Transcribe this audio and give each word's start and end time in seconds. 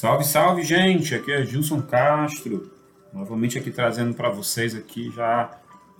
Salve, 0.00 0.24
salve, 0.24 0.62
gente! 0.62 1.14
Aqui 1.14 1.30
é 1.30 1.44
Gilson 1.44 1.82
Castro, 1.82 2.72
novamente 3.12 3.58
aqui 3.58 3.70
trazendo 3.70 4.14
para 4.14 4.30
vocês 4.30 4.74
aqui 4.74 5.12
já 5.14 5.58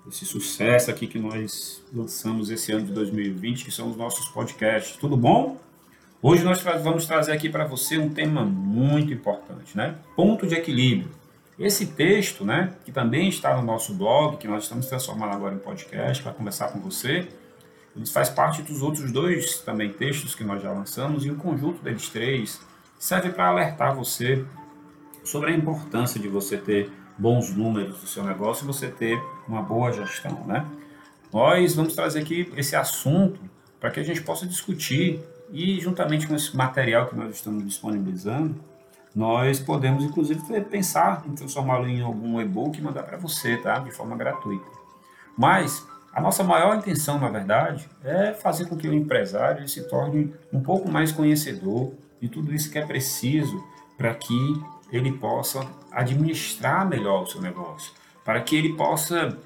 esse 0.08 0.24
sucesso 0.24 0.90
aqui 0.90 1.06
que 1.06 1.18
nós 1.18 1.84
lançamos 1.92 2.48
esse 2.48 2.72
ano 2.72 2.86
de 2.86 2.92
2020, 2.92 3.62
que 3.62 3.70
são 3.70 3.90
os 3.90 3.98
nossos 3.98 4.26
podcasts. 4.30 4.96
Tudo 4.96 5.18
bom? 5.18 5.60
Hoje 6.22 6.42
nós 6.42 6.62
vamos 6.82 7.04
trazer 7.04 7.32
aqui 7.32 7.50
para 7.50 7.66
você 7.66 7.98
um 7.98 8.08
tema 8.08 8.42
muito 8.42 9.12
importante, 9.12 9.76
né? 9.76 9.96
Ponto 10.16 10.46
de 10.46 10.54
equilíbrio. 10.54 11.10
Esse 11.58 11.88
texto, 11.88 12.42
né, 12.42 12.72
que 12.86 12.90
também 12.90 13.28
está 13.28 13.54
no 13.54 13.62
nosso 13.62 13.92
blog, 13.92 14.38
que 14.38 14.48
nós 14.48 14.62
estamos 14.62 14.86
transformando 14.86 15.34
agora 15.34 15.54
em 15.54 15.58
podcast 15.58 16.22
para 16.22 16.32
conversar 16.32 16.68
com 16.68 16.80
você, 16.80 17.28
ele 17.94 18.06
faz 18.06 18.30
parte 18.30 18.62
dos 18.62 18.80
outros 18.80 19.12
dois 19.12 19.58
também 19.58 19.92
textos 19.92 20.34
que 20.34 20.42
nós 20.42 20.62
já 20.62 20.72
lançamos 20.72 21.26
e 21.26 21.30
o 21.30 21.36
conjunto 21.36 21.82
deles 21.82 22.08
três 22.08 22.69
serve 23.00 23.30
para 23.30 23.46
alertar 23.46 23.96
você 23.96 24.44
sobre 25.24 25.50
a 25.50 25.56
importância 25.56 26.20
de 26.20 26.28
você 26.28 26.58
ter 26.58 26.92
bons 27.16 27.50
números 27.50 27.98
do 27.98 28.06
seu 28.06 28.22
negócio 28.22 28.64
e 28.64 28.66
você 28.66 28.88
ter 28.88 29.18
uma 29.48 29.62
boa 29.62 29.90
gestão, 29.90 30.44
né? 30.46 30.66
Nós 31.32 31.74
vamos 31.74 31.94
trazer 31.94 32.20
aqui 32.20 32.52
esse 32.56 32.76
assunto 32.76 33.40
para 33.80 33.90
que 33.90 34.00
a 34.00 34.02
gente 34.02 34.20
possa 34.20 34.46
discutir 34.46 35.20
e 35.50 35.80
juntamente 35.80 36.26
com 36.26 36.34
esse 36.34 36.54
material 36.54 37.06
que 37.06 37.16
nós 37.16 37.34
estamos 37.34 37.64
disponibilizando, 37.64 38.62
nós 39.14 39.58
podemos 39.58 40.04
inclusive 40.04 40.42
pensar 40.64 41.24
em 41.26 41.34
transformá-lo 41.34 41.88
em 41.88 42.02
algum 42.02 42.38
e-book 42.38 42.78
e 42.78 42.82
mandar 42.82 43.04
para 43.04 43.16
você, 43.16 43.56
tá? 43.56 43.78
De 43.78 43.90
forma 43.90 44.14
gratuita. 44.14 44.66
Mas 45.38 45.86
a 46.12 46.20
nossa 46.20 46.44
maior 46.44 46.76
intenção, 46.76 47.18
na 47.18 47.30
verdade, 47.30 47.88
é 48.04 48.34
fazer 48.34 48.66
com 48.66 48.76
que 48.76 48.88
o 48.88 48.92
empresário 48.92 49.66
se 49.66 49.88
torne 49.88 50.34
um 50.52 50.60
pouco 50.60 50.90
mais 50.90 51.10
conhecedor 51.12 51.94
de 52.20 52.28
tudo 52.28 52.54
isso 52.54 52.70
que 52.70 52.78
é 52.78 52.84
preciso 52.84 53.64
para 53.96 54.14
que 54.14 54.62
ele 54.92 55.12
possa 55.12 55.66
administrar 55.90 56.88
melhor 56.88 57.22
o 57.22 57.26
seu 57.26 57.40
negócio, 57.40 57.92
para 58.24 58.40
que 58.40 58.56
ele 58.56 58.74
possa 58.74 59.38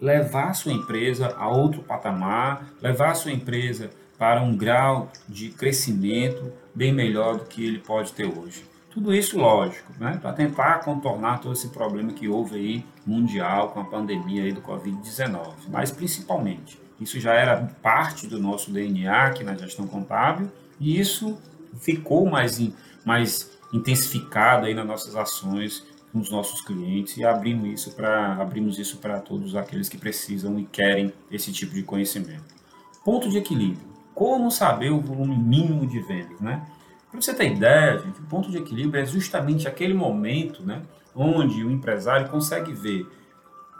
levar 0.00 0.50
a 0.50 0.54
sua 0.54 0.72
empresa 0.72 1.34
a 1.36 1.48
outro 1.48 1.82
patamar, 1.82 2.68
levar 2.80 3.10
a 3.10 3.14
sua 3.14 3.32
empresa 3.32 3.90
para 4.18 4.42
um 4.42 4.56
grau 4.56 5.10
de 5.28 5.50
crescimento 5.50 6.52
bem 6.74 6.92
melhor 6.92 7.38
do 7.38 7.44
que 7.44 7.64
ele 7.64 7.78
pode 7.78 8.12
ter 8.12 8.26
hoje. 8.26 8.64
Tudo 8.90 9.14
isso, 9.14 9.38
lógico, 9.38 9.92
né, 10.00 10.18
para 10.20 10.32
tentar 10.32 10.80
contornar 10.80 11.40
todo 11.40 11.52
esse 11.52 11.68
problema 11.68 12.14
que 12.14 12.28
houve 12.28 12.56
aí 12.56 12.86
mundial 13.04 13.68
com 13.68 13.80
a 13.80 13.84
pandemia 13.84 14.42
aí 14.42 14.52
do 14.52 14.62
Covid-19. 14.62 15.52
Mas, 15.68 15.90
principalmente, 15.90 16.80
isso 16.98 17.20
já 17.20 17.34
era 17.34 17.68
parte 17.82 18.26
do 18.26 18.40
nosso 18.40 18.70
DNA 18.70 19.26
aqui 19.26 19.44
na 19.44 19.54
gestão 19.54 19.86
contábil 19.86 20.50
e 20.80 20.98
isso 20.98 21.38
ficou 21.78 22.26
mais, 22.26 22.60
mais 23.04 23.50
intensificado 23.72 24.66
aí 24.66 24.74
nas 24.74 24.86
nossas 24.86 25.16
ações 25.16 25.84
com 26.12 26.20
os 26.20 26.30
nossos 26.30 26.60
clientes 26.60 27.16
e 27.16 27.24
abrimos 27.24 27.68
isso 27.80 27.94
para 27.94 28.36
abrimos 28.36 28.78
isso 28.78 28.98
para 28.98 29.20
todos 29.20 29.54
aqueles 29.54 29.88
que 29.88 29.98
precisam 29.98 30.58
e 30.58 30.64
querem 30.64 31.12
esse 31.30 31.52
tipo 31.52 31.74
de 31.74 31.82
conhecimento. 31.82 32.54
Ponto 33.04 33.28
de 33.28 33.38
equilíbrio. 33.38 33.86
Como 34.14 34.50
saber 34.50 34.90
o 34.90 35.00
volume 35.00 35.36
mínimo 35.36 35.86
de 35.86 36.00
vendas, 36.00 36.40
né? 36.40 36.66
Para 37.10 37.20
você 37.20 37.34
ter 37.34 37.52
ideia, 37.52 37.98
gente, 37.98 38.20
o 38.20 38.24
ponto 38.24 38.50
de 38.50 38.58
equilíbrio 38.58 39.00
é 39.00 39.06
justamente 39.06 39.68
aquele 39.68 39.94
momento, 39.94 40.62
né, 40.62 40.82
onde 41.14 41.64
o 41.64 41.70
empresário 41.70 42.28
consegue 42.28 42.72
ver 42.72 43.06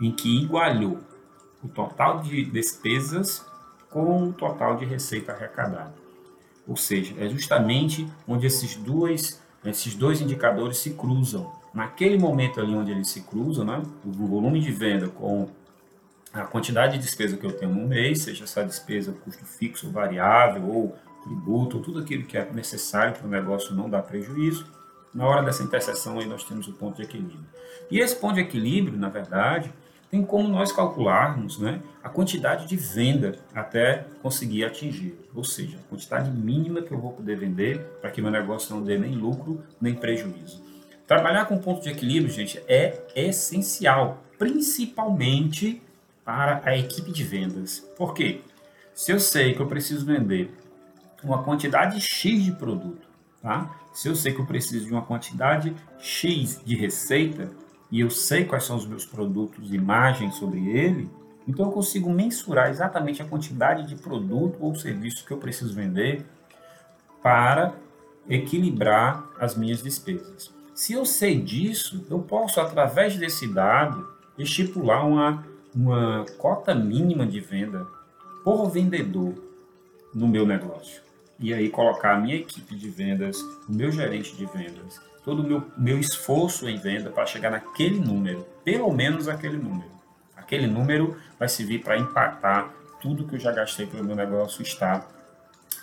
em 0.01 0.13
que 0.13 0.43
igualou 0.43 1.01
o 1.63 1.69
total 1.69 2.21
de 2.21 2.45
despesas 2.45 3.45
com 3.91 4.29
o 4.29 4.33
total 4.33 4.77
de 4.77 4.85
receita 4.85 5.33
arrecadada. 5.33 6.06
Ou 6.67 6.77
seja, 6.77 7.15
é 7.19 7.29
justamente 7.29 8.07
onde 8.27 8.47
esses 8.47 8.77
dois, 8.77 9.41
esses 9.65 9.95
dois 9.95 10.21
indicadores 10.21 10.79
se 10.79 10.91
cruzam. 10.91 11.53
Naquele 11.73 12.19
momento 12.19 12.61
ali 12.61 12.75
onde 12.75 12.91
eles 12.91 13.09
se 13.09 13.21
cruzam, 13.21 13.65
né, 13.65 13.83
o 14.05 14.11
volume 14.11 14.61
de 14.61 14.73
venda 14.73 15.09
com 15.09 15.49
a 16.33 16.43
quantidade 16.43 16.95
de 16.95 17.05
despesa 17.05 17.37
que 17.37 17.47
eu 17.47 17.53
tenho 17.53 17.75
no 17.75 17.87
mês, 17.87 18.23
seja 18.23 18.45
essa 18.45 18.65
despesa 18.65 19.13
custo 19.13 19.45
fixo, 19.45 19.91
variável 19.91 20.67
ou 20.69 20.97
tributo, 21.23 21.79
ou 21.79 21.83
tudo 21.83 22.01
aquilo 22.01 22.25
que 22.25 22.37
é 22.37 22.51
necessário 22.53 23.15
para 23.15 23.27
o 23.27 23.31
negócio 23.31 23.75
não 23.75 23.89
dar 23.89 24.03
prejuízo, 24.03 24.67
na 25.15 25.27
hora 25.27 25.43
dessa 25.43 25.63
interseção 25.63 26.19
aí 26.19 26.27
nós 26.27 26.45
temos 26.45 26.69
o 26.69 26.73
ponto 26.73 26.97
de 26.97 27.03
equilíbrio. 27.03 27.41
E 27.91 27.99
esse 27.99 28.17
ponto 28.17 28.35
de 28.35 28.43
equilíbrio, 28.43 28.99
na 28.99 29.09
verdade, 29.09 29.73
tem 30.11 30.23
como 30.25 30.49
nós 30.49 30.73
calcularmos 30.73 31.59
né, 31.59 31.81
a 32.03 32.09
quantidade 32.09 32.67
de 32.67 32.77
venda 32.77 33.37
até 33.55 34.07
conseguir 34.23 34.65
atingir, 34.65 35.15
ou 35.35 35.43
seja, 35.43 35.79
a 35.79 35.91
quantidade 35.91 36.31
mínima 36.31 36.83
que 36.83 36.93
eu 36.93 36.99
vou 36.99 37.13
poder 37.13 37.37
vender 37.37 37.79
para 38.01 38.11
que 38.11 38.23
meu 38.23 38.31
negócio 38.31 38.75
não 38.75 38.83
dê 38.83 38.97
nem 38.97 39.15
lucro 39.15 39.63
nem 39.81 39.95
prejuízo. 39.95 40.63
Trabalhar 41.07 41.47
com 41.47 41.59
ponto 41.59 41.83
de 41.83 41.91
equilíbrio, 41.91 42.33
gente, 42.33 42.61
é 42.67 43.01
essencial, 43.15 44.23
principalmente 44.39 45.83
para 46.25 46.61
a 46.65 46.77
equipe 46.77 47.13
de 47.13 47.23
vendas. 47.23 47.79
Por 47.97 48.13
quê? 48.13 48.41
Se 48.93 49.13
eu 49.13 49.21
sei 49.21 49.55
que 49.55 49.61
eu 49.61 49.67
preciso 49.67 50.05
vender 50.05 50.51
uma 51.23 51.43
quantidade 51.43 52.01
X 52.01 52.45
de 52.45 52.53
produto, 52.53 53.07
tá? 53.41 53.71
Se 53.93 54.09
eu 54.09 54.17
sei 54.17 54.33
que 54.33 54.41
eu 54.41 54.47
preciso 54.47 54.85
de 54.85 54.93
uma 54.93 55.03
quantidade 55.03 55.75
X 55.99 56.61
de 56.65 56.77
receita, 56.77 57.51
e 57.91 58.01
eu 58.01 58.11
sei 58.11 58.45
quais 58.45 58.65
são 58.65 58.77
os 58.77 58.87
meus 58.87 59.05
produtos 59.05 59.71
margem 59.79 60.31
sobre 60.33 60.69
ele, 60.69 61.09
então 61.47 61.67
eu 61.67 61.73
consigo 61.73 62.11
mensurar 62.11 62.71
exatamente 62.71 63.23
a 63.23 63.25
quantidade 63.25 63.87
de 63.87 63.95
produto 63.97 64.57
ou 64.61 64.75
serviço 64.75 65.25
que 65.25 65.33
eu 65.33 65.39
preciso 65.39 65.75
vender 65.75 66.27
para 67.23 67.75
equilibrar 68.29 69.25
as 69.39 69.57
minhas 69.57 69.83
despesas. 69.83 70.53
Se 70.75 70.93
eu 70.93 71.07
sei 71.07 71.41
disso, 71.41 72.05
eu 72.11 72.19
posso, 72.19 72.61
através 72.61 73.17
desse 73.17 73.47
dado, 73.47 74.07
estipular 74.37 75.07
uma, 75.07 75.47
uma 75.75 76.27
cota 76.37 76.75
mínima 76.75 77.27
de 77.27 77.41
venda 77.41 77.87
por 78.45 78.69
vendedor 78.69 79.35
no 80.13 80.29
meu 80.29 80.47
negócio. 80.47 81.01
E 81.39 81.53
aí 81.55 81.71
colocar 81.71 82.15
a 82.15 82.21
minha 82.21 82.37
equipe 82.37 82.75
de 82.75 82.89
vendas, 82.89 83.41
o 83.69 83.73
meu 83.73 83.91
gerente 83.93 84.35
de 84.37 84.47
vendas, 84.47 85.01
todo 85.27 85.43
o 85.43 85.45
meu, 85.45 85.67
meu 85.77 85.99
esforço 85.99 86.69
em 86.69 86.79
venda 86.79 87.11
para 87.11 87.27
chegar 87.27 87.51
naquele 87.51 87.99
número, 87.99 88.47
pelo 88.65 88.93
menos 88.93 89.29
aquele 89.29 89.57
número. 89.57 89.91
Aquele 90.37 90.69
número 90.69 91.17
vai 91.37 91.49
servir 91.49 91.83
para 91.83 91.99
impactar 91.99 92.73
tudo 93.01 93.27
que 93.27 93.35
eu 93.35 93.41
já 93.41 93.51
gastei 93.51 93.87
para 93.87 94.01
o 94.01 94.05
meu 94.05 94.15
negócio 94.15 94.63
estar 94.63 95.05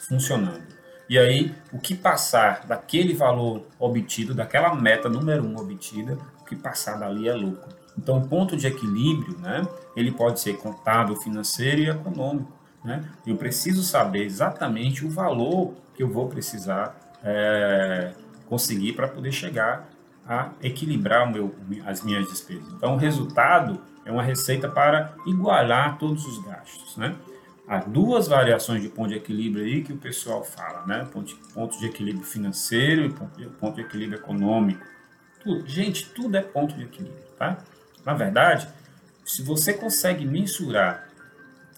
funcionando. 0.07 0.63
E 1.09 1.19
aí, 1.19 1.53
o 1.73 1.77
que 1.77 1.93
passar 1.93 2.65
daquele 2.65 3.13
valor 3.13 3.67
obtido, 3.77 4.33
daquela 4.33 4.73
meta 4.73 5.09
número 5.09 5.43
um 5.43 5.57
obtida, 5.57 6.17
o 6.41 6.45
que 6.45 6.55
passar 6.55 6.97
dali 6.97 7.27
é 7.27 7.33
lucro. 7.33 7.69
Então, 7.97 8.19
o 8.19 8.27
ponto 8.27 8.55
de 8.55 8.65
equilíbrio, 8.65 9.37
né, 9.39 9.67
ele 9.93 10.11
pode 10.13 10.39
ser 10.39 10.57
contábil, 10.57 11.17
financeiro 11.17 11.81
e 11.81 11.89
econômico. 11.89 12.49
Né? 12.81 13.03
Eu 13.27 13.35
preciso 13.35 13.83
saber 13.83 14.23
exatamente 14.23 15.05
o 15.05 15.09
valor 15.09 15.73
que 15.93 16.01
eu 16.01 16.07
vou 16.07 16.29
precisar 16.29 16.97
é, 17.21 18.13
conseguir 18.47 18.93
para 18.93 19.07
poder 19.07 19.31
chegar 19.31 19.89
a 20.27 20.51
equilibrar 20.61 21.29
meu, 21.31 21.53
as 21.85 22.03
minhas 22.03 22.27
despesas. 22.27 22.67
Então, 22.73 22.95
o 22.95 22.97
resultado 22.97 23.81
é 24.05 24.11
uma 24.11 24.23
receita 24.23 24.69
para 24.69 25.13
igualar 25.25 25.97
todos 25.97 26.25
os 26.25 26.39
gastos, 26.43 26.97
né? 26.97 27.15
Há 27.67 27.77
duas 27.77 28.27
variações 28.27 28.81
de 28.81 28.89
ponto 28.89 29.09
de 29.09 29.15
equilíbrio 29.15 29.63
aí 29.63 29.83
que 29.83 29.93
o 29.93 29.97
pessoal 29.97 30.43
fala, 30.43 30.85
né? 30.85 31.07
Ponto, 31.11 31.35
ponto 31.53 31.79
de 31.79 31.85
equilíbrio 31.85 32.25
financeiro 32.25 33.05
e 33.05 33.09
ponto 33.09 33.37
de, 33.37 33.45
ponto 33.47 33.75
de 33.75 33.81
equilíbrio 33.81 34.19
econômico. 34.19 34.85
Tudo, 35.41 35.67
gente, 35.67 36.09
tudo 36.09 36.35
é 36.35 36.41
ponto 36.41 36.75
de 36.75 36.83
equilíbrio, 36.83 37.23
tá? 37.37 37.57
Na 38.05 38.13
verdade, 38.13 38.67
se 39.25 39.41
você 39.41 39.73
consegue 39.73 40.25
mensurar 40.25 41.07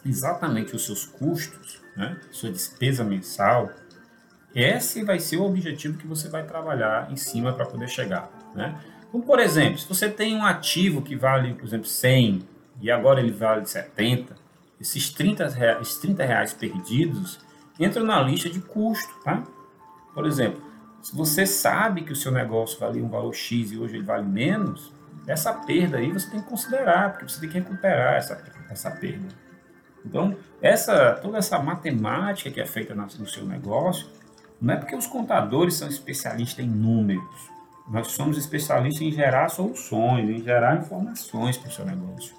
exatamente 0.04 0.76
os 0.76 0.86
seus 0.86 1.06
custos, 1.06 1.80
né? 1.96 2.20
Sua 2.32 2.52
despesa 2.52 3.04
mensal, 3.04 3.72
esse 4.56 5.04
vai 5.04 5.20
ser 5.20 5.38
o 5.38 5.44
objetivo 5.44 5.98
que 5.98 6.08
você 6.08 6.30
vai 6.30 6.44
trabalhar 6.44 7.12
em 7.12 7.18
cima 7.18 7.52
para 7.52 7.66
poder 7.66 7.90
chegar. 7.90 8.32
Né? 8.56 8.80
Como, 9.12 9.24
por 9.24 9.40
exemplo, 9.40 9.78
se 9.78 9.88
você 9.88 10.10
tem 10.10 10.34
um 10.36 10.46
ativo 10.46 11.02
que 11.02 11.16
vale, 11.16 11.54
por 11.54 11.66
exemplo, 11.66 11.88
100 11.88 12.48
e 12.82 12.90
agora 12.90 13.20
ele 13.20 13.32
vale 13.32 13.66
70, 13.66 14.36
esses 14.80 15.10
30 15.10 15.50
reais, 15.50 15.82
esses 15.82 15.98
30 15.98 16.26
reais 16.26 16.54
perdidos 16.54 17.40
entram 17.78 18.06
na 18.06 18.22
lista 18.22 18.50
de 18.50 18.62
custo. 18.62 19.14
Tá? 19.24 19.44
Por 20.14 20.26
exemplo, 20.26 20.62
se 21.02 21.14
você 21.16 21.46
sabe 21.46 22.04
que 22.04 22.14
o 22.14 22.16
seu 22.16 22.32
negócio 22.32 22.80
valia 22.80 23.04
um 23.04 23.10
valor 23.10 23.34
X 23.34 23.72
e 23.72 23.78
hoje 23.78 23.98
ele 23.98 24.06
vale 24.06 24.26
menos, 24.26 24.94
essa 25.28 25.54
perda 25.54 25.98
aí 25.98 26.12
você 26.12 26.30
tem 26.30 26.42
que 26.42 26.48
considerar, 26.48 27.12
porque 27.12 27.30
você 27.30 27.42
tem 27.42 27.50
que 27.50 27.60
recuperar 27.60 28.16
essa, 28.16 28.42
essa 28.70 28.92
perda. 28.92 29.28
Então, 30.06 30.38
essa, 30.62 31.14
toda 31.14 31.38
essa 31.38 31.58
matemática 31.60 32.52
que 32.52 32.62
é 32.62 32.66
feita 32.66 32.94
no 32.94 33.28
seu 33.28 33.46
negócio, 33.46 34.08
não 34.66 34.74
é 34.74 34.78
porque 34.78 34.96
os 34.96 35.06
contadores 35.06 35.76
são 35.76 35.88
especialistas 35.88 36.66
em 36.66 36.68
números. 36.68 37.52
Nós 37.88 38.08
somos 38.08 38.36
especialistas 38.36 39.00
em 39.00 39.12
gerar 39.12 39.48
soluções, 39.50 40.28
em 40.28 40.44
gerar 40.44 40.76
informações 40.76 41.56
para 41.56 41.70
o 41.70 41.72
seu 41.72 41.86
negócio. 41.86 42.36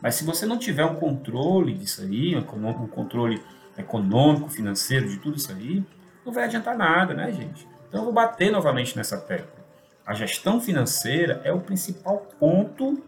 Mas 0.00 0.14
se 0.14 0.24
você 0.24 0.46
não 0.46 0.56
tiver 0.56 0.86
um 0.86 0.94
controle 0.94 1.74
disso 1.74 2.00
aí, 2.00 2.34
um 2.34 2.86
controle 2.86 3.42
econômico, 3.76 4.48
financeiro, 4.48 5.10
de 5.10 5.18
tudo 5.18 5.36
isso 5.36 5.52
aí, 5.52 5.84
não 6.24 6.32
vai 6.32 6.44
adiantar 6.44 6.74
nada, 6.74 7.12
né, 7.12 7.30
gente? 7.32 7.68
Então 7.86 8.00
eu 8.00 8.04
vou 8.04 8.14
bater 8.14 8.50
novamente 8.50 8.96
nessa 8.96 9.18
tecla. 9.18 9.62
A 10.06 10.14
gestão 10.14 10.62
financeira 10.62 11.42
é 11.44 11.52
o 11.52 11.60
principal 11.60 12.26
ponto 12.40 13.04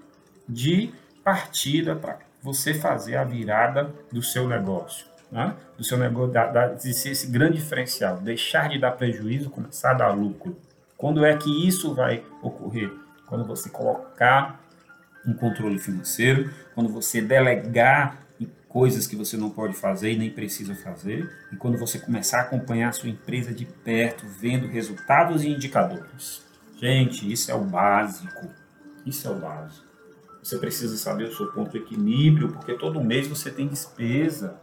de 0.46 0.92
partida 1.24 1.96
para 1.96 2.18
você 2.42 2.74
fazer 2.74 3.16
a 3.16 3.24
virada 3.24 3.90
do 4.12 4.22
seu 4.22 4.46
negócio. 4.46 5.09
Né? 5.30 5.54
Do 5.76 5.84
seu 5.84 5.96
negócio, 5.96 6.32
da, 6.32 6.46
da, 6.46 6.74
esse 6.74 7.26
grande 7.28 7.58
diferencial, 7.58 8.18
deixar 8.18 8.68
de 8.68 8.78
dar 8.78 8.92
prejuízo, 8.92 9.50
começar 9.50 9.92
a 9.92 9.94
dar 9.94 10.08
lucro. 10.10 10.56
Quando 10.96 11.24
é 11.24 11.36
que 11.36 11.66
isso 11.66 11.94
vai 11.94 12.24
ocorrer? 12.42 12.92
Quando 13.26 13.44
você 13.46 13.70
colocar 13.70 14.60
um 15.24 15.32
controle 15.32 15.78
financeiro, 15.78 16.50
quando 16.74 16.88
você 16.88 17.20
delegar 17.20 18.18
coisas 18.70 19.04
que 19.04 19.16
você 19.16 19.36
não 19.36 19.50
pode 19.50 19.74
fazer 19.74 20.12
e 20.12 20.16
nem 20.16 20.30
precisa 20.30 20.76
fazer, 20.76 21.28
e 21.52 21.56
quando 21.56 21.76
você 21.76 21.98
começar 21.98 22.38
a 22.38 22.42
acompanhar 22.42 22.90
a 22.90 22.92
sua 22.92 23.08
empresa 23.08 23.52
de 23.52 23.64
perto, 23.66 24.24
vendo 24.26 24.68
resultados 24.68 25.42
e 25.42 25.48
indicadores. 25.48 26.42
Gente, 26.76 27.30
isso 27.30 27.50
é 27.50 27.54
o 27.54 27.64
básico. 27.64 28.48
Isso 29.04 29.26
é 29.26 29.30
o 29.30 29.34
básico. 29.34 29.84
Você 30.40 30.56
precisa 30.56 30.96
saber 30.96 31.24
o 31.24 31.36
seu 31.36 31.52
ponto 31.52 31.72
de 31.72 31.78
equilíbrio, 31.78 32.52
porque 32.52 32.74
todo 32.74 33.02
mês 33.02 33.26
você 33.26 33.50
tem 33.50 33.66
despesa, 33.66 34.56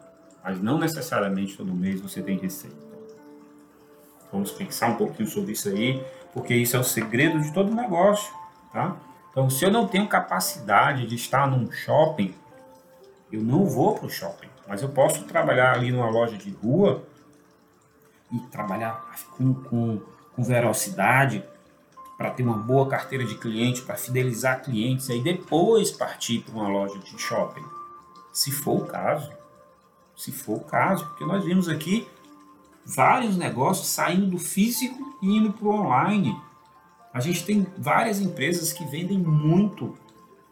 mas 0.47 0.61
não 0.61 0.79
necessariamente 0.79 1.57
todo 1.57 1.73
mês 1.73 1.99
você 1.99 2.21
tem 2.21 2.37
receita. 2.37 2.87
Vamos 4.31 4.51
pensar 4.51 4.87
um 4.87 4.95
pouquinho 4.95 5.27
sobre 5.27 5.51
isso 5.51 5.67
aí, 5.67 6.01
porque 6.33 6.53
isso 6.55 6.77
é 6.77 6.79
o 6.79 6.85
segredo 6.85 7.41
de 7.41 7.51
todo 7.53 7.75
negócio, 7.75 8.33
tá? 8.71 8.95
Então, 9.29 9.49
se 9.49 9.65
eu 9.65 9.71
não 9.71 9.87
tenho 9.87 10.07
capacidade 10.07 11.05
de 11.05 11.15
estar 11.15 11.49
num 11.49 11.69
shopping 11.69 12.33
eu 13.31 13.41
não 13.41 13.65
vou 13.65 13.93
para 13.95 14.05
o 14.05 14.09
shopping, 14.09 14.47
mas 14.65 14.81
eu 14.81 14.89
posso 14.89 15.25
trabalhar 15.25 15.73
ali 15.73 15.91
numa 15.91 16.09
loja 16.09 16.37
de 16.37 16.49
rua 16.49 17.03
e 18.31 18.39
trabalhar 18.47 19.05
com, 19.37 19.53
com, 19.53 20.01
com 20.33 20.43
velocidade 20.43 21.43
para 22.17 22.31
ter 22.31 22.43
uma 22.43 22.57
boa 22.57 22.87
carteira 22.87 23.25
de 23.25 23.35
cliente, 23.35 23.81
para 23.81 23.95
fidelizar 23.95 24.63
clientes, 24.63 25.09
e 25.09 25.13
aí 25.13 25.21
depois 25.21 25.91
partir 25.91 26.39
para 26.39 26.53
uma 26.53 26.69
loja 26.69 26.97
de 26.99 27.19
shopping. 27.19 27.65
Se 28.31 28.49
for 28.49 28.83
o 28.83 28.85
caso. 28.85 29.36
Se 30.17 30.31
for 30.31 30.57
o 30.57 30.63
caso, 30.63 31.05
porque 31.05 31.23
nós 31.23 31.45
vimos 31.45 31.69
aqui 31.69 32.07
vários 32.83 33.37
negócios 33.37 33.87
saindo 33.87 34.25
do 34.25 34.39
físico 34.39 35.15
e 35.21 35.37
indo 35.37 35.53
para 35.53 35.67
o 35.67 35.73
online. 35.73 36.35
A 37.13 37.19
gente 37.19 37.45
tem 37.45 37.67
várias 37.77 38.19
empresas 38.19 38.73
que 38.73 38.83
vendem 38.85 39.19
muito 39.19 39.95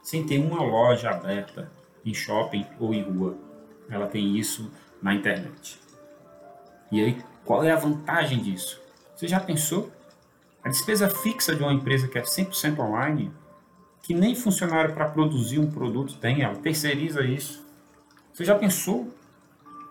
sem 0.04 0.24
ter 0.24 0.38
uma 0.38 0.62
loja 0.62 1.10
aberta 1.10 1.72
em 2.06 2.14
shopping 2.14 2.66
ou 2.80 2.94
em 2.94 3.02
rua. 3.02 3.36
Ela 3.90 4.06
tem 4.06 4.38
isso 4.38 4.72
na 5.02 5.16
internet. 5.16 5.80
E 6.92 7.04
aí, 7.04 7.24
qual 7.44 7.64
é 7.64 7.72
a 7.72 7.76
vantagem 7.76 8.42
disso? 8.42 8.80
Você 9.16 9.28
já 9.28 9.40
pensou? 9.40 9.92
A 10.64 10.70
despesa 10.70 11.10
fixa 11.10 11.56
de 11.56 11.64
uma 11.64 11.74
empresa 11.74 12.08
que 12.08 12.18
é 12.18 12.22
100% 12.22 12.80
online, 12.80 13.32
que 14.02 14.14
nem 14.14 14.36
funcionário 14.36 14.94
para 14.94 15.10
produzir 15.10 15.60
um 15.60 15.72
produto 15.72 16.18
tem, 16.18 16.42
ela 16.42 16.56
terceiriza 16.56 17.24
isso. 17.24 17.66
Você 18.34 18.44
já 18.44 18.56
pensou 18.56 19.12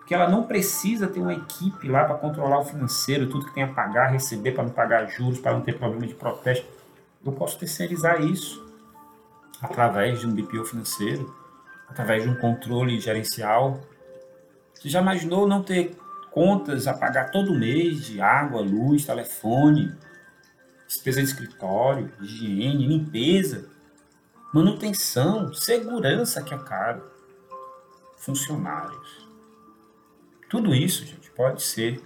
que 0.05 0.13
ela 0.13 0.29
não 0.29 0.43
precisa 0.43 1.07
ter 1.07 1.19
uma 1.19 1.33
equipe 1.33 1.87
lá 1.87 2.05
para 2.05 2.15
controlar 2.15 2.59
o 2.59 2.65
financeiro, 2.65 3.27
tudo 3.27 3.45
que 3.45 3.53
tem 3.53 3.63
a 3.63 3.73
pagar, 3.73 4.11
receber 4.11 4.51
para 4.51 4.63
não 4.63 4.71
pagar 4.71 5.07
juros, 5.07 5.39
para 5.39 5.53
não 5.53 5.61
ter 5.61 5.77
problema 5.77 6.05
de 6.05 6.13
protesto? 6.13 6.67
Eu 7.25 7.31
posso 7.31 7.57
terceirizar 7.57 8.21
isso 8.21 8.63
através 9.61 10.19
de 10.19 10.27
um 10.27 10.31
BPO 10.31 10.63
financeiro 10.65 11.45
através 11.87 12.23
de 12.23 12.29
um 12.29 12.35
controle 12.35 12.99
gerencial. 12.99 13.79
Você 14.73 14.89
já 14.89 15.01
imaginou 15.01 15.47
não 15.47 15.63
ter 15.63 15.95
contas 16.31 16.87
a 16.87 16.93
pagar 16.93 17.31
todo 17.31 17.57
mês 17.57 18.05
de 18.05 18.19
água, 18.19 18.61
luz, 18.61 19.05
telefone, 19.05 19.93
despesa 20.87 21.21
de 21.21 21.27
escritório, 21.27 22.11
higiene, 22.21 22.87
limpeza, 22.87 23.69
manutenção, 24.53 25.53
segurança 25.53 26.41
que 26.41 26.53
é 26.53 26.57
caro, 26.57 27.03
funcionários. 28.17 29.24
Tudo 30.49 30.73
isso, 30.73 31.05
gente, 31.05 31.29
pode 31.31 31.61
ser 31.61 32.01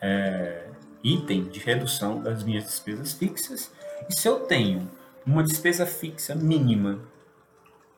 é, 0.00 0.68
item 1.02 1.44
de 1.44 1.60
redução 1.60 2.20
das 2.22 2.42
minhas 2.42 2.64
despesas 2.64 3.12
fixas. 3.12 3.72
E 4.08 4.14
se 4.14 4.28
eu 4.28 4.40
tenho 4.40 4.88
uma 5.26 5.42
despesa 5.42 5.84
fixa 5.84 6.34
mínima 6.34 7.00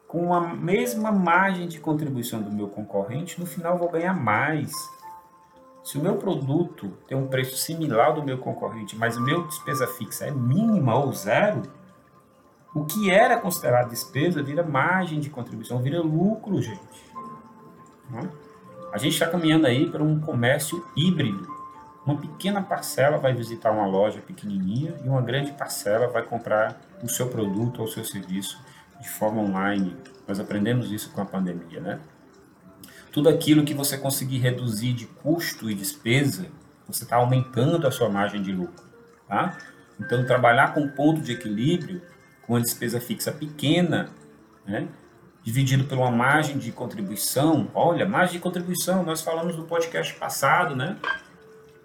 com 0.09 0.35
a 0.35 0.41
mesma 0.41 1.13
margem 1.13 1.69
de 1.69 1.79
contribuição 1.79 2.43
do 2.43 2.51
meu 2.51 2.69
concorrente, 2.69 3.39
no 3.39 3.47
final 3.47 3.79
vou 3.79 3.89
ganhar 3.89 4.15
mais. 4.15 4.73
Se 5.85 5.97
o 5.99 6.03
meu 6.03 6.17
produto 6.17 6.93
tem 7.07 7.17
um 7.17 7.29
preço 7.29 7.57
similar 7.57 8.09
ao 8.09 8.15
do 8.15 8.23
meu 8.25 8.39
concorrente, 8.39 8.97
mas 8.97 9.17
o 9.17 9.21
meu 9.21 9.47
despesa 9.47 9.87
fixa 9.87 10.27
é 10.27 10.31
mínima 10.31 10.97
ou 10.97 11.13
zero, 11.13 11.63
o 12.75 12.85
que 12.85 13.11
era 13.11 13.39
considerado 13.39 13.91
despesa 13.91 14.43
vira 14.43 14.63
margem 14.63 15.21
de 15.21 15.31
contribuição, 15.31 15.81
vira 15.81 16.01
lucro, 16.01 16.61
gente. 16.61 17.13
Né? 18.09 18.29
A 18.93 18.99
gente 18.99 19.13
está 19.13 19.27
caminhando 19.27 19.67
aí 19.67 19.89
para 19.89 20.03
um 20.03 20.21
comércio 20.21 20.85
híbrido. 20.97 21.47
Uma 22.05 22.17
pequena 22.17 22.61
parcela 22.61 23.19
vai 23.19 23.33
visitar 23.33 23.71
uma 23.71 23.87
loja 23.87 24.21
pequenininha 24.21 24.95
e 25.05 25.09
uma 25.09 25.23
grande 25.23 25.53
parcela 25.53 26.09
vai 26.09 26.23
comprar 26.23 26.81
o 27.03 27.09
seu 27.09 27.29
produto 27.29 27.81
ou 27.81 27.85
o 27.85 27.89
seu 27.89 28.05
serviço 28.05 28.59
de 29.01 29.09
forma 29.09 29.41
online. 29.41 29.97
Nós 30.27 30.41
aprendemos 30.41 30.91
isso 30.91 31.11
com 31.11 31.21
a 31.21 31.25
pandemia, 31.25 31.81
né? 31.81 32.01
Tudo 33.13 33.29
aquilo 33.29 33.65
que 33.65 33.75
você 33.75 33.97
conseguir 33.97 34.39
reduzir 34.39 34.93
de 34.93 35.07
custo 35.07 35.71
e 35.71 35.75
despesa, 35.75 36.47
você 36.87 37.05
está 37.05 37.17
aumentando 37.17 37.87
a 37.87 37.91
sua 37.91 38.09
margem 38.09 38.43
de 38.43 38.53
lucro, 38.53 38.85
tá? 39.29 39.57
Então, 39.99 40.25
trabalhar 40.25 40.75
com 40.75 40.89
ponto 40.89 41.21
de 41.21 41.33
equilíbrio, 41.33 42.03
com 42.47 42.57
a 42.57 42.61
despesa 42.61 43.01
fixa 43.01 43.31
pequena, 43.31 44.09
né? 44.67 44.89
Dividido 45.43 45.93
uma 45.95 46.11
margem 46.11 46.59
de 46.59 46.71
contribuição. 46.73 47.69
Olha, 47.75 48.07
margem 48.07 48.35
de 48.35 48.41
contribuição, 48.41 49.03
nós 49.03 49.23
falamos 49.23 49.57
no 49.57 49.65
podcast 49.65 50.15
passado, 50.15 50.77
né? 50.77 50.97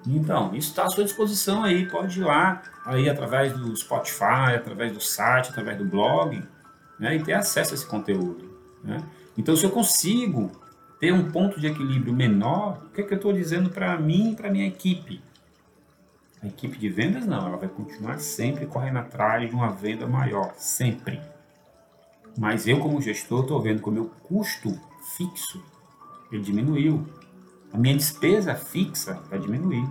Então, 0.08 0.54
isso 0.54 0.70
está 0.70 0.84
à 0.84 0.90
sua 0.90 1.04
disposição 1.04 1.64
aí, 1.64 1.88
pode 1.88 2.20
ir 2.20 2.24
lá, 2.24 2.62
aí 2.86 3.10
através 3.10 3.54
do 3.54 3.76
Spotify, 3.76 4.54
através 4.56 4.92
do 4.92 5.02
site, 5.02 5.50
através 5.50 5.78
do 5.78 5.86
blog, 5.86 6.44
né, 7.00 7.16
e 7.16 7.24
ter 7.24 7.34
acesso 7.34 7.72
a 7.72 7.76
esse 7.76 7.86
conteúdo. 7.88 8.56
Né? 8.84 8.98
Então, 9.36 9.56
se 9.56 9.66
eu 9.66 9.72
consigo 9.72 10.52
ter 11.00 11.12
um 11.12 11.32
ponto 11.32 11.60
de 11.60 11.68
equilíbrio 11.68 12.14
menor, 12.14 12.84
o 12.86 12.90
que, 12.90 13.02
é 13.02 13.04
que 13.04 13.14
eu 13.14 13.18
estou 13.18 13.34
dizendo 13.34 13.70
para 13.72 13.98
mim 13.98 14.32
e 14.32 14.36
para 14.36 14.52
minha 14.52 14.68
equipe? 14.68 15.22
A 16.44 16.48
equipe 16.48 16.78
de 16.78 16.90
vendas 16.90 17.26
não, 17.26 17.48
ela 17.48 17.58
vai 17.58 17.68
continuar 17.68 18.20
sempre 18.20 18.68
correndo 18.68 19.00
atrás 19.00 19.50
de 19.50 19.56
uma 19.56 19.72
venda 19.72 20.06
maior, 20.06 20.54
sempre. 20.56 21.20
Mas 22.38 22.68
eu, 22.68 22.80
como 22.80 23.02
gestor, 23.02 23.42
estou 23.42 23.62
vendo 23.62 23.82
que 23.82 23.90
o 23.90 23.92
meu 23.92 24.06
custo 24.24 24.80
fixo 25.16 25.64
ele 26.32 26.42
diminuiu. 26.42 27.08
A 27.72 27.78
minha 27.78 27.96
despesa 27.96 28.56
fixa 28.56 29.22
vai 29.30 29.40
diminuir. 29.40 29.88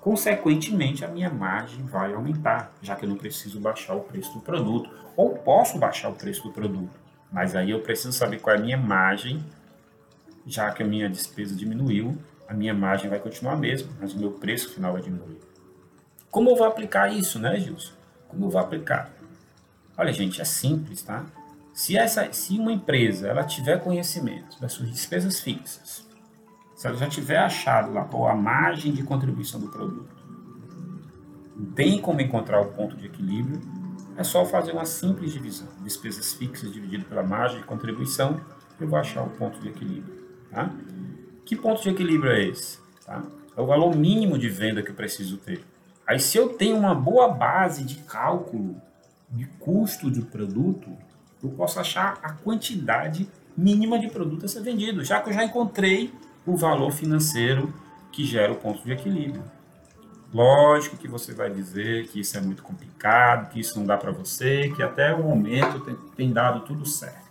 Consequentemente, 0.00 1.04
a 1.04 1.08
minha 1.08 1.30
margem 1.30 1.84
vai 1.84 2.14
aumentar, 2.14 2.72
já 2.80 2.94
que 2.94 3.04
eu 3.04 3.08
não 3.08 3.16
preciso 3.16 3.58
baixar 3.58 3.94
o 3.94 4.00
preço 4.00 4.32
do 4.34 4.40
produto. 4.40 4.88
Ou 5.16 5.30
posso 5.30 5.78
baixar 5.78 6.10
o 6.10 6.14
preço 6.14 6.42
do 6.42 6.52
produto, 6.52 6.94
mas 7.32 7.56
aí 7.56 7.70
eu 7.70 7.80
preciso 7.80 8.12
saber 8.12 8.38
qual 8.38 8.54
é 8.54 8.58
a 8.58 8.62
minha 8.62 8.76
margem, 8.76 9.44
já 10.46 10.70
que 10.70 10.82
a 10.82 10.86
minha 10.86 11.08
despesa 11.08 11.54
diminuiu, 11.54 12.16
a 12.46 12.54
minha 12.54 12.74
margem 12.74 13.10
vai 13.10 13.18
continuar 13.18 13.54
a 13.54 13.56
mesma, 13.56 13.88
mas 13.98 14.12
o 14.12 14.18
meu 14.18 14.30
preço 14.30 14.72
final 14.74 14.92
vai 14.92 15.02
diminuir. 15.02 15.40
Como 16.30 16.50
eu 16.50 16.56
vou 16.56 16.66
aplicar 16.66 17.12
isso, 17.12 17.38
né, 17.38 17.58
Gilson? 17.58 17.92
Como 18.28 18.44
eu 18.44 18.50
vou 18.50 18.60
aplicar? 18.60 19.10
Olha, 19.96 20.12
gente, 20.12 20.40
é 20.40 20.44
simples, 20.44 21.02
tá? 21.02 21.24
Se, 21.76 21.94
essa, 21.94 22.32
se 22.32 22.58
uma 22.58 22.72
empresa 22.72 23.28
ela 23.28 23.44
tiver 23.44 23.84
conhecimento 23.84 24.58
das 24.58 24.72
suas 24.72 24.90
despesas 24.90 25.40
fixas, 25.40 26.08
se 26.74 26.86
ela 26.86 26.96
já 26.96 27.06
tiver 27.06 27.36
achado 27.36 27.92
lá 27.92 28.02
qual 28.04 28.30
a 28.30 28.34
margem 28.34 28.94
de 28.94 29.02
contribuição 29.02 29.60
do 29.60 29.68
produto, 29.68 30.16
tem 31.74 32.00
como 32.00 32.22
encontrar 32.22 32.62
o 32.62 32.72
ponto 32.72 32.96
de 32.96 33.04
equilíbrio, 33.04 33.60
é 34.16 34.24
só 34.24 34.42
fazer 34.46 34.72
uma 34.72 34.86
simples 34.86 35.34
divisão. 35.34 35.68
Despesas 35.82 36.32
fixas 36.32 36.72
dividido 36.72 37.04
pela 37.04 37.22
margem 37.22 37.58
de 37.60 37.66
contribuição, 37.66 38.40
eu 38.80 38.88
vou 38.88 38.98
achar 38.98 39.22
o 39.24 39.28
ponto 39.28 39.60
de 39.60 39.68
equilíbrio. 39.68 40.14
Tá? 40.50 40.70
Que 41.44 41.54
ponto 41.54 41.82
de 41.82 41.90
equilíbrio 41.90 42.32
é 42.32 42.42
esse? 42.42 42.78
Tá? 43.04 43.22
É 43.54 43.60
o 43.60 43.66
valor 43.66 43.94
mínimo 43.94 44.38
de 44.38 44.48
venda 44.48 44.82
que 44.82 44.92
eu 44.92 44.94
preciso 44.94 45.36
ter. 45.36 45.62
Aí, 46.06 46.18
se 46.18 46.38
eu 46.38 46.54
tenho 46.54 46.78
uma 46.78 46.94
boa 46.94 47.28
base 47.28 47.84
de 47.84 47.96
cálculo 47.96 48.80
de 49.30 49.44
custo 49.58 50.10
de 50.10 50.22
produto, 50.22 50.90
eu 51.46 51.52
posso 51.52 51.78
achar 51.78 52.18
a 52.22 52.32
quantidade 52.32 53.28
mínima 53.56 53.98
de 53.98 54.08
produto 54.08 54.44
a 54.44 54.48
ser 54.48 54.60
vendido, 54.60 55.04
já 55.04 55.20
que 55.20 55.30
eu 55.30 55.34
já 55.34 55.44
encontrei 55.44 56.12
o 56.44 56.56
valor 56.56 56.92
financeiro 56.92 57.72
que 58.12 58.24
gera 58.24 58.52
o 58.52 58.56
ponto 58.56 58.82
de 58.82 58.92
equilíbrio. 58.92 59.44
Lógico 60.32 60.96
que 60.96 61.08
você 61.08 61.32
vai 61.32 61.50
dizer 61.50 62.08
que 62.08 62.20
isso 62.20 62.36
é 62.36 62.40
muito 62.40 62.62
complicado, 62.62 63.50
que 63.50 63.60
isso 63.60 63.78
não 63.78 63.86
dá 63.86 63.96
para 63.96 64.10
você, 64.10 64.70
que 64.74 64.82
até 64.82 65.14
o 65.14 65.22
momento 65.22 65.80
tem, 65.80 65.96
tem, 66.16 66.32
dado 66.32 66.60
tudo 66.60 66.84
certo. 66.84 67.26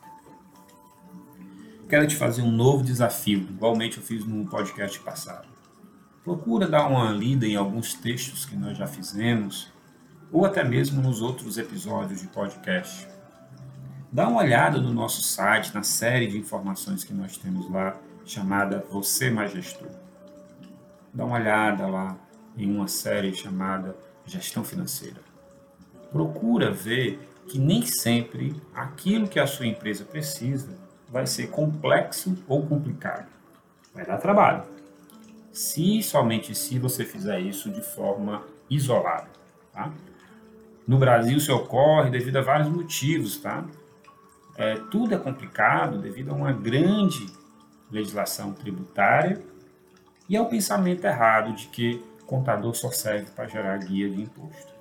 Quero 1.87 2.07
te 2.07 2.15
fazer 2.15 2.41
um 2.41 2.51
novo 2.51 2.83
desafio, 2.83 3.39
igualmente 3.39 3.97
eu 3.97 4.03
fiz 4.03 4.25
no 4.25 4.45
podcast 4.47 4.99
passado. 5.01 5.47
procura 6.23 6.67
dar 6.67 6.87
uma 6.87 7.11
lida 7.11 7.45
em 7.45 7.55
alguns 7.55 7.93
textos 7.93 8.45
que 8.45 8.55
nós 8.55 8.75
já 8.75 8.87
fizemos, 8.87 9.71
ou 10.31 10.45
até 10.45 10.63
mesmo 10.63 11.01
nos 11.01 11.21
outros 11.21 11.57
episódios 11.57 12.21
de 12.21 12.27
podcast. 12.27 13.14
Dá 14.15 14.29
uma 14.29 14.39
olhada 14.39 14.79
no 14.79 14.93
nosso 14.93 15.21
site, 15.21 15.75
na 15.75 15.83
série 15.83 16.27
de 16.27 16.37
informações 16.37 17.03
que 17.03 17.13
nós 17.13 17.35
temos 17.35 17.69
lá, 17.69 17.97
chamada 18.25 18.85
Você 18.89 19.29
Mais 19.29 19.51
Gestor. 19.51 19.89
Dá 21.13 21.25
uma 21.25 21.35
olhada 21.35 21.85
lá 21.85 22.15
em 22.57 22.73
uma 22.73 22.87
série 22.87 23.35
chamada 23.35 23.93
Gestão 24.25 24.63
Financeira. 24.63 25.19
Procura 26.13 26.71
ver 26.71 27.19
que 27.49 27.59
nem 27.59 27.85
sempre 27.85 28.55
aquilo 28.73 29.27
que 29.27 29.37
a 29.37 29.45
sua 29.45 29.67
empresa 29.67 30.05
precisa 30.05 30.77
vai 31.09 31.27
ser 31.27 31.49
complexo 31.49 32.41
ou 32.47 32.65
complicado. 32.65 33.27
Vai 33.93 34.05
dar 34.05 34.17
trabalho. 34.17 34.63
Se 35.51 36.01
somente 36.01 36.55
se 36.55 36.79
você 36.79 37.03
fizer 37.03 37.41
isso 37.41 37.69
de 37.69 37.81
forma 37.81 38.43
isolada, 38.69 39.27
tá? 39.73 39.91
No 40.87 40.97
Brasil 40.97 41.35
isso 41.35 41.53
ocorre 41.53 42.09
devido 42.09 42.37
a 42.37 42.41
vários 42.41 42.69
motivos, 42.69 43.35
tá? 43.35 43.65
É, 44.57 44.75
tudo 44.89 45.13
é 45.13 45.17
complicado 45.17 45.97
devido 45.99 46.31
a 46.31 46.33
uma 46.33 46.51
grande 46.51 47.25
legislação 47.91 48.53
tributária 48.53 49.41
e 50.29 50.35
ao 50.37 50.47
pensamento 50.47 51.05
errado 51.05 51.53
de 51.53 51.67
que 51.67 52.03
contador 52.25 52.73
só 52.73 52.89
serve 52.91 53.29
para 53.31 53.47
gerar 53.47 53.77
guia 53.77 54.09
de 54.09 54.21
imposto. 54.21 54.73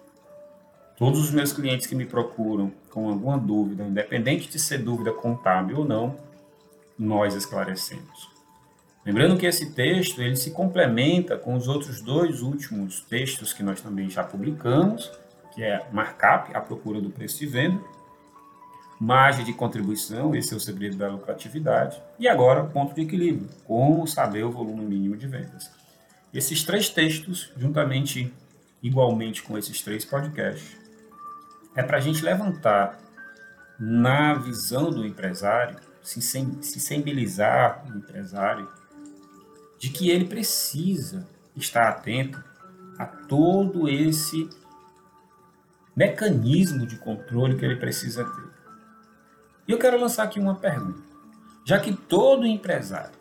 Todos 0.97 1.21
os 1.21 1.31
meus 1.31 1.53
clientes 1.53 1.87
que 1.87 1.95
me 1.95 2.07
procuram 2.07 2.73
com 2.89 3.09
alguma 3.09 3.37
dúvida, 3.37 3.83
independente 3.83 4.49
de 4.49 4.59
ser 4.59 4.79
dúvida 4.79 5.13
contábil 5.13 5.79
ou 5.79 5.85
não, 5.85 6.17
nós 6.97 7.35
esclarecemos. 7.35 8.33
Lembrando 9.05 9.37
que 9.37 9.45
esse 9.45 9.75
texto 9.75 10.23
ele 10.23 10.37
se 10.37 10.53
complementa 10.53 11.37
com 11.37 11.55
os 11.55 11.69
outros 11.69 12.01
dois 12.01 12.41
últimos 12.41 13.01
textos 13.01 13.53
que 13.53 13.63
nós 13.63 13.81
também 13.81 14.09
já 14.09 14.23
publicamos, 14.23 15.13
que 15.53 15.63
é 15.63 15.85
Markup, 15.93 16.55
a 16.57 16.61
procura 16.61 17.01
do 17.01 17.11
preço 17.11 17.41
de 17.41 17.47
venda, 17.47 17.81
Margem 19.01 19.45
de 19.45 19.53
contribuição, 19.53 20.35
esse 20.35 20.55
é 20.55 20.57
o 20.57 20.61
segredo 20.61 20.97
da 20.97 21.09
lucratividade, 21.09 22.01
e 22.19 22.29
agora 22.29 22.65
ponto 22.65 22.95
de 22.95 23.03
equilíbrio, 23.03 23.49
como 23.65 24.07
saber 24.07 24.45
o 24.45 24.51
volume 24.51 24.85
mínimo 24.85 25.17
de 25.17 25.27
vendas. 25.27 25.71
Esses 26.33 26.63
três 26.65 26.89
textos, 26.89 27.53
juntamente, 27.57 28.33
igualmente 28.83 29.43
com 29.43 29.59
esses 29.59 29.81
três 29.83 30.05
podcasts, 30.05 30.77
é 31.77 31.83
para 31.83 31.99
a 31.99 32.01
gente 32.01 32.25
levantar 32.25 32.99
na 33.79 34.35
visão 34.35 34.91
do 34.91 35.05
empresário, 35.05 35.77
se 36.03 36.21
sensibilizar 36.21 37.85
o 37.87 37.97
empresário 37.97 38.69
de 39.79 39.91
que 39.91 40.11
ele 40.11 40.27
precisa 40.27 41.27
estar 41.57 41.89
atento 41.89 42.43
a 42.99 43.07
todo 43.07 43.89
esse 43.89 44.49
mecanismo 45.97 46.87
de 46.87 46.97
controle 46.97 47.57
que 47.57 47.65
ele 47.65 47.77
precisa 47.77 48.25
ter. 48.25 48.54
E 49.67 49.73
eu 49.73 49.79
quero 49.79 49.99
lançar 49.99 50.25
aqui 50.25 50.39
uma 50.39 50.55
pergunta. 50.55 51.03
Já 51.65 51.79
que 51.79 51.93
todo 51.95 52.47
empresário 52.47 53.19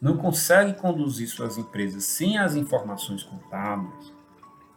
não 0.00 0.16
consegue 0.16 0.74
conduzir 0.74 1.28
suas 1.28 1.56
empresas 1.56 2.04
sem 2.04 2.38
as 2.38 2.54
informações 2.54 3.22
contábeis, 3.22 4.12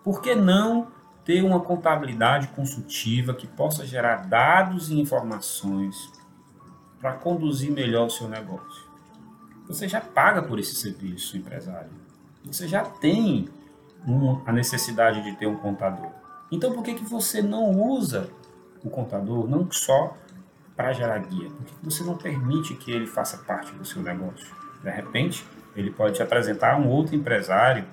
por 0.03 0.21
que 0.21 0.35
não 0.35 0.87
ter 1.25 1.43
uma 1.43 1.59
contabilidade 1.59 2.47
consultiva 2.49 3.33
que 3.33 3.45
possa 3.45 3.85
gerar 3.85 4.27
dados 4.27 4.89
e 4.89 4.99
informações 4.99 6.11
para 6.99 7.13
conduzir 7.13 7.71
melhor 7.71 8.07
o 8.07 8.09
seu 8.09 8.27
negócio. 8.27 8.89
Você 9.67 9.87
já 9.87 10.01
paga 10.01 10.41
por 10.41 10.57
esse 10.57 10.75
serviço, 10.75 11.37
empresário. 11.37 11.91
Você 12.43 12.67
já 12.67 12.83
tem 12.83 13.47
a 14.45 14.51
necessidade 14.51 15.21
de 15.23 15.35
ter 15.35 15.45
um 15.45 15.57
contador. 15.57 16.11
Então, 16.51 16.73
por 16.73 16.83
que, 16.83 16.95
que 16.95 17.05
você 17.05 17.41
não 17.41 17.69
usa 17.79 18.29
o 18.83 18.89
contador 18.89 19.47
não 19.47 19.71
só 19.71 20.17
para 20.79 20.93
gerar 20.93 21.17
guia? 21.17 21.49
Por 21.49 21.65
que 21.65 21.73
você 21.83 22.05
não 22.05 22.15
permite 22.15 22.73
que 22.73 22.89
ele 22.89 23.05
faça 23.05 23.39
parte 23.39 23.69
do 23.73 23.83
seu 23.83 24.01
negócio? 24.01 24.47
De 24.81 24.89
repente, 24.89 25.45
ele 25.75 25.91
pode 25.91 26.15
te 26.15 26.23
apresentar 26.23 26.79
um 26.79 26.87
outro 26.87 27.13
empresário 27.13 27.83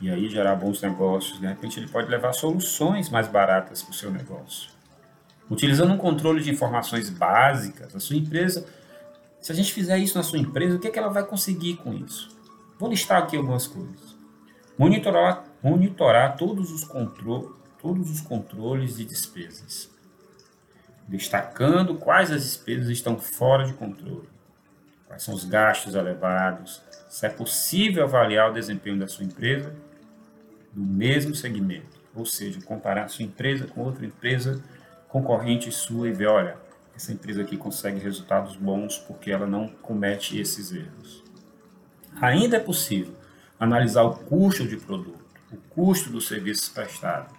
e 0.00 0.10
aí 0.10 0.28
gerar 0.28 0.56
bons 0.56 0.82
negócios. 0.82 1.38
De 1.38 1.46
repente, 1.46 1.78
ele 1.78 1.86
pode 1.86 2.10
levar 2.10 2.32
soluções 2.32 3.08
mais 3.08 3.28
baratas 3.28 3.84
para 3.84 3.92
o 3.92 3.94
seu 3.94 4.10
negócio. 4.10 4.68
Utilizando 5.48 5.92
um 5.92 5.96
controle 5.96 6.42
de 6.42 6.50
informações 6.50 7.08
básicas, 7.08 7.94
a 7.94 8.00
sua 8.00 8.16
empresa, 8.16 8.66
se 9.40 9.52
a 9.52 9.54
gente 9.54 9.72
fizer 9.72 9.98
isso 9.98 10.18
na 10.18 10.24
sua 10.24 10.40
empresa, 10.40 10.74
o 10.74 10.80
que, 10.80 10.88
é 10.88 10.90
que 10.90 10.98
ela 10.98 11.10
vai 11.10 11.22
conseguir 11.22 11.76
com 11.76 11.94
isso? 11.94 12.36
Vou 12.80 12.90
listar 12.90 13.22
aqui 13.22 13.36
algumas 13.36 13.68
coisas. 13.68 14.16
Monitorar, 14.76 15.44
monitorar 15.62 16.36
todos, 16.36 16.72
os 16.72 16.82
todos 17.80 18.10
os 18.10 18.20
controles 18.22 18.96
de 18.96 19.04
despesas, 19.04 19.93
destacando 21.06 21.96
quais 21.96 22.30
as 22.30 22.42
despesas 22.42 22.88
estão 22.88 23.18
fora 23.18 23.64
de 23.64 23.74
controle, 23.74 24.28
quais 25.06 25.22
são 25.22 25.34
os 25.34 25.44
gastos 25.44 25.94
elevados, 25.94 26.82
se 27.08 27.26
é 27.26 27.28
possível 27.28 28.04
avaliar 28.04 28.50
o 28.50 28.54
desempenho 28.54 28.98
da 28.98 29.06
sua 29.06 29.24
empresa 29.24 29.74
do 30.72 30.82
mesmo 30.82 31.34
segmento, 31.34 32.00
ou 32.14 32.26
seja, 32.26 32.60
comparar 32.62 33.08
sua 33.08 33.24
empresa 33.24 33.66
com 33.66 33.82
outra 33.82 34.04
empresa 34.04 34.62
concorrente 35.08 35.70
sua 35.70 36.08
e 36.08 36.12
ver, 36.12 36.26
olha, 36.26 36.56
essa 36.96 37.12
empresa 37.12 37.42
aqui 37.42 37.56
consegue 37.56 38.00
resultados 38.00 38.56
bons 38.56 38.98
porque 38.98 39.30
ela 39.30 39.46
não 39.46 39.68
comete 39.68 40.38
esses 40.38 40.72
erros. 40.72 41.22
Ainda 42.20 42.56
é 42.56 42.60
possível 42.60 43.14
analisar 43.58 44.02
o 44.02 44.16
custo 44.16 44.66
de 44.66 44.76
produto, 44.76 45.24
o 45.52 45.56
custo 45.56 46.10
dos 46.10 46.26
serviços 46.26 46.68
prestados, 46.68 47.32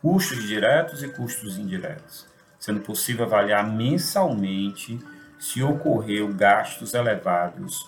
custos 0.00 0.46
diretos 0.46 1.02
e 1.02 1.08
custos 1.08 1.58
indiretos, 1.58 2.26
sendo 2.58 2.80
possível 2.80 3.24
avaliar 3.24 3.66
mensalmente 3.70 4.98
se 5.38 5.62
ocorreu 5.62 6.32
gastos 6.34 6.94
elevados 6.94 7.86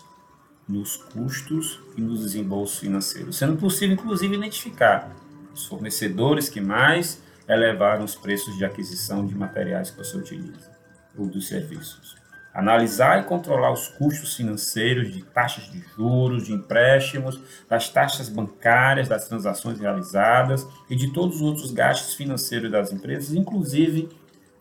nos 0.68 0.96
custos 0.96 1.80
e 1.96 2.00
nos 2.00 2.20
desembolsos 2.20 2.78
financeiros, 2.78 3.36
sendo 3.36 3.56
possível, 3.56 3.94
inclusive, 3.94 4.36
identificar 4.36 5.10
os 5.52 5.66
fornecedores 5.66 6.48
que 6.48 6.60
mais 6.60 7.20
elevaram 7.48 8.04
os 8.04 8.14
preços 8.14 8.56
de 8.56 8.64
aquisição 8.64 9.26
de 9.26 9.34
materiais 9.34 9.90
que 9.90 9.98
você 9.98 10.16
utiliza 10.16 10.70
ou 11.18 11.26
dos 11.26 11.48
serviços. 11.48 12.14
Analisar 12.54 13.20
e 13.20 13.24
controlar 13.24 13.72
os 13.72 13.88
custos 13.88 14.34
financeiros 14.34 15.12
de 15.12 15.22
taxas 15.22 15.70
de 15.70 15.80
juros, 15.96 16.46
de 16.46 16.52
empréstimos, 16.52 17.40
das 17.68 17.88
taxas 17.88 18.28
bancárias, 18.28 19.08
das 19.08 19.28
transações 19.28 19.78
realizadas 19.78 20.66
e 20.88 20.96
de 20.96 21.12
todos 21.12 21.36
os 21.36 21.42
outros 21.42 21.72
gastos 21.72 22.14
financeiros 22.14 22.70
das 22.70 22.92
empresas, 22.92 23.34
inclusive 23.34 24.08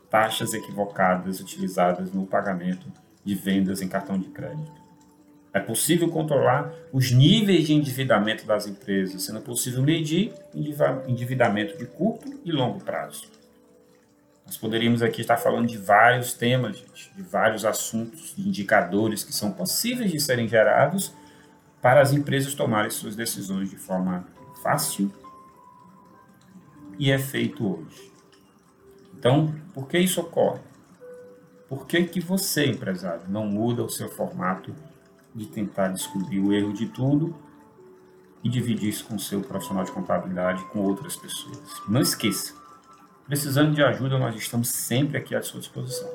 taxas 0.09 0.53
equivocadas 0.53 1.39
utilizadas 1.39 2.11
no 2.11 2.25
pagamento 2.25 2.87
de 3.23 3.35
vendas 3.35 3.81
em 3.81 3.87
cartão 3.87 4.17
de 4.17 4.29
crédito. 4.29 4.79
É 5.53 5.59
possível 5.59 6.09
controlar 6.09 6.71
os 6.93 7.11
níveis 7.11 7.65
de 7.65 7.73
endividamento 7.73 8.45
das 8.45 8.67
empresas, 8.67 9.23
sendo 9.23 9.41
possível 9.41 9.81
medir 9.81 10.33
endividamento 11.07 11.77
de 11.77 11.85
curto 11.85 12.39
e 12.45 12.51
longo 12.51 12.79
prazo. 12.83 13.27
Nós 14.45 14.57
poderíamos 14.57 15.01
aqui 15.01 15.21
estar 15.21 15.37
falando 15.37 15.67
de 15.67 15.77
vários 15.77 16.33
temas, 16.33 16.77
gente, 16.77 17.11
de 17.15 17.21
vários 17.21 17.65
assuntos, 17.65 18.33
de 18.35 18.47
indicadores 18.47 19.23
que 19.23 19.33
são 19.33 19.51
possíveis 19.51 20.11
de 20.11 20.19
serem 20.19 20.47
gerados 20.47 21.13
para 21.81 22.01
as 22.01 22.13
empresas 22.13 22.53
tomarem 22.53 22.89
suas 22.89 23.15
decisões 23.15 23.69
de 23.69 23.77
forma 23.77 24.27
fácil 24.61 25.11
e 26.97 27.11
é 27.11 27.17
feito 27.17 27.65
hoje. 27.65 28.08
Então, 29.19 29.53
por 29.73 29.87
que 29.87 29.99
isso 29.99 30.21
ocorre? 30.21 30.61
Por 31.67 31.85
que, 31.85 32.05
que 32.05 32.19
você, 32.19 32.65
empresário, 32.65 33.21
não 33.27 33.45
muda 33.45 33.83
o 33.83 33.89
seu 33.89 34.09
formato 34.09 34.73
de 35.35 35.45
tentar 35.45 35.89
descobrir 35.89 36.39
o 36.39 36.53
erro 36.53 36.73
de 36.73 36.87
tudo 36.87 37.35
e 38.43 38.49
dividir 38.49 38.89
isso 38.89 39.05
com 39.05 39.15
o 39.15 39.19
seu 39.19 39.41
profissional 39.41 39.83
de 39.83 39.91
contabilidade 39.91 40.63
com 40.65 40.79
outras 40.79 41.15
pessoas. 41.15 41.59
Não 41.87 42.01
esqueça, 42.01 42.53
precisando 43.27 43.73
de 43.73 43.83
ajuda, 43.83 44.17
nós 44.17 44.35
estamos 44.35 44.69
sempre 44.69 45.17
aqui 45.17 45.35
à 45.35 45.41
sua 45.41 45.59
disposição. 45.59 46.09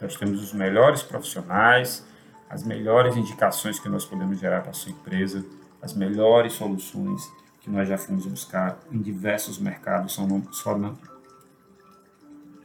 Nós 0.00 0.16
temos 0.16 0.42
os 0.42 0.52
melhores 0.52 1.02
profissionais, 1.02 2.04
as 2.48 2.64
melhores 2.64 3.16
indicações 3.16 3.78
que 3.78 3.88
nós 3.88 4.04
podemos 4.04 4.38
gerar 4.38 4.62
para 4.62 4.70
a 4.70 4.74
sua 4.74 4.92
empresa, 4.92 5.44
as 5.80 5.94
melhores 5.94 6.54
soluções 6.54 7.22
que 7.60 7.70
nós 7.70 7.88
já 7.88 7.98
fomos 7.98 8.26
buscar 8.26 8.78
em 8.90 9.00
diversos 9.00 9.58
mercados, 9.58 10.12
só 10.52 10.76
não, 10.76 10.96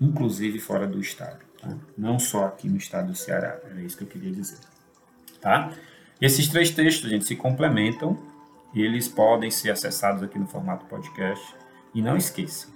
inclusive 0.04 0.60
fora 0.60 0.86
do 0.86 1.00
estado, 1.00 1.40
tá? 1.62 1.76
não 1.98 2.20
só 2.20 2.46
aqui 2.46 2.68
no 2.68 2.78
estado 2.78 3.08
do 3.08 3.16
Ceará, 3.16 3.60
era 3.64 3.82
isso 3.82 3.98
que 3.98 4.04
eu 4.04 4.08
queria 4.08 4.32
dizer. 4.32 4.58
Tá? 5.42 5.72
Esses 6.22 6.48
três 6.48 6.72
textos, 6.72 7.10
gente, 7.10 7.26
se 7.26 7.36
complementam 7.36 8.18
eles 8.76 9.08
podem 9.08 9.52
ser 9.52 9.70
acessados 9.70 10.24
aqui 10.24 10.40
no 10.40 10.48
formato 10.48 10.86
podcast. 10.86 11.56
E 11.94 12.02
não 12.02 12.18
esqueça, 12.18 12.68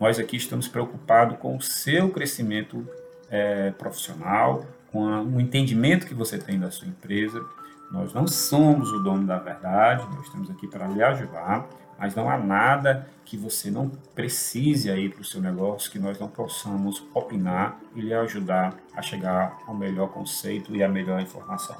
nós 0.00 0.18
aqui 0.18 0.36
estamos 0.36 0.66
preocupados 0.68 1.36
com 1.38 1.56
o 1.56 1.60
seu 1.60 2.08
crescimento 2.08 2.88
é, 3.28 3.70
profissional, 3.72 4.64
com 4.90 5.06
a, 5.06 5.20
o 5.20 5.38
entendimento 5.38 6.06
que 6.06 6.14
você 6.14 6.38
tem 6.38 6.58
da 6.58 6.70
sua 6.70 6.88
empresa, 6.88 7.44
Nós 7.90 8.12
não 8.12 8.26
somos 8.26 8.90
o 8.92 9.00
dono 9.00 9.26
da 9.26 9.38
verdade, 9.38 10.06
nós 10.14 10.26
estamos 10.26 10.50
aqui 10.50 10.66
para 10.66 10.86
lhe 10.86 11.02
ajudar, 11.02 11.66
mas 11.98 12.14
não 12.14 12.30
há 12.30 12.38
nada 12.38 13.08
que 13.24 13.36
você 13.36 13.70
não 13.70 13.90
precise 14.14 14.90
aí 14.90 15.08
para 15.08 15.20
o 15.20 15.24
seu 15.24 15.40
negócio 15.40 15.90
que 15.90 15.98
nós 15.98 16.18
não 16.18 16.28
possamos 16.28 17.04
opinar 17.12 17.78
e 17.94 18.00
lhe 18.00 18.14
ajudar 18.14 18.76
a 18.94 19.02
chegar 19.02 19.58
ao 19.66 19.74
melhor 19.74 20.08
conceito 20.08 20.74
e 20.74 20.82
à 20.82 20.88
melhor 20.88 21.20
informação. 21.20 21.76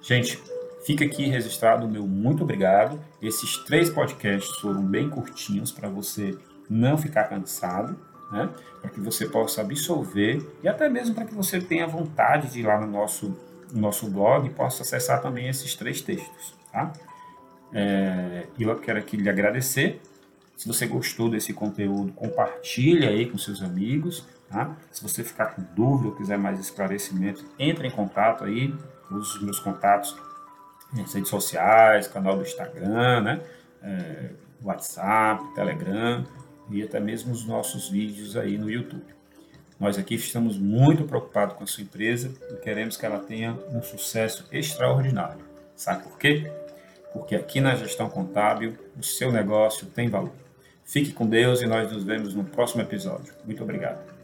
Gente, 0.00 0.42
fica 0.84 1.04
aqui 1.04 1.26
registrado 1.26 1.86
o 1.86 1.88
meu 1.88 2.06
muito 2.06 2.42
obrigado. 2.42 2.98
Esses 3.20 3.58
três 3.58 3.90
podcasts 3.90 4.58
foram 4.58 4.82
bem 4.82 5.10
curtinhos 5.10 5.70
para 5.70 5.88
você 5.88 6.36
não 6.68 6.96
ficar 6.96 7.24
cansado, 7.24 7.96
né? 8.32 8.48
Para 8.80 8.90
que 8.90 9.00
você 9.00 9.26
possa 9.26 9.60
absorver 9.60 10.44
e 10.62 10.68
até 10.68 10.88
mesmo 10.88 11.14
para 11.14 11.24
que 11.24 11.34
você 11.34 11.60
tenha 11.60 11.86
vontade 11.86 12.50
de 12.50 12.60
ir 12.60 12.66
lá 12.66 12.80
no 12.80 12.86
nosso 12.86 13.36
nosso 13.72 14.08
blog 14.10 14.46
e 14.46 14.50
possa 14.50 14.82
acessar 14.82 15.20
também 15.20 15.48
esses 15.48 15.74
três 15.74 16.00
textos. 16.00 16.54
Tá? 16.72 16.92
É, 17.72 18.46
eu 18.58 18.74
quero 18.76 18.98
aqui 18.98 19.16
lhe 19.16 19.28
agradecer. 19.28 20.00
Se 20.56 20.66
você 20.66 20.86
gostou 20.86 21.30
desse 21.30 21.52
conteúdo, 21.52 22.12
compartilhe 22.12 23.06
aí 23.06 23.30
com 23.30 23.38
seus 23.38 23.62
amigos. 23.62 24.26
Tá? 24.48 24.76
Se 24.90 25.02
você 25.02 25.22
ficar 25.22 25.54
com 25.54 25.62
dúvida 25.74 26.08
ou 26.08 26.16
quiser 26.16 26.38
mais 26.38 26.58
esclarecimento, 26.58 27.44
entre 27.58 27.86
em 27.86 27.90
contato 27.90 28.44
aí. 28.44 28.74
Use 29.10 29.36
os 29.36 29.42
meus 29.42 29.58
contatos 29.58 30.16
nas 30.92 31.12
redes 31.12 31.30
sociais, 31.30 32.06
canal 32.06 32.36
do 32.36 32.42
Instagram, 32.42 33.22
né? 33.22 33.40
É, 33.82 34.30
WhatsApp, 34.62 35.54
Telegram 35.54 36.26
e 36.70 36.82
até 36.82 37.00
mesmo 37.00 37.32
os 37.32 37.46
nossos 37.46 37.88
vídeos 37.88 38.36
aí 38.36 38.58
no 38.58 38.70
YouTube. 38.70 39.04
Nós 39.78 39.96
aqui 39.96 40.16
estamos 40.16 40.58
muito 40.58 41.04
preocupados 41.04 41.56
com 41.56 41.64
a 41.64 41.66
sua 41.66 41.84
empresa 41.84 42.32
e 42.50 42.56
queremos 42.56 42.96
que 42.96 43.06
ela 43.06 43.20
tenha 43.20 43.56
um 43.70 43.80
sucesso 43.80 44.46
extraordinário. 44.50 45.44
Sabe 45.76 46.02
por 46.02 46.18
quê? 46.18 46.50
Porque 47.12 47.34
aqui 47.34 47.60
na 47.60 47.74
gestão 47.74 48.08
contábil 48.08 48.76
o 48.98 49.02
seu 49.02 49.32
negócio 49.32 49.86
tem 49.86 50.08
valor. 50.08 50.32
Fique 50.84 51.12
com 51.12 51.26
Deus 51.26 51.60
e 51.60 51.66
nós 51.66 51.92
nos 51.92 52.04
vemos 52.04 52.34
no 52.34 52.44
próximo 52.44 52.82
episódio. 52.82 53.32
Muito 53.44 53.62
obrigado. 53.62 54.17